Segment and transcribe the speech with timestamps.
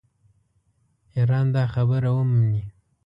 [1.15, 2.63] ایران دا خبره ومني.